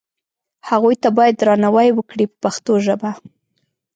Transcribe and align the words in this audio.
هغو 0.69 0.89
ته 1.01 1.09
باید 1.17 1.35
درناوی 1.37 1.89
وکړي 1.93 2.25
په 2.29 2.35
پښتو 2.43 2.73
ژبه. 2.85 3.11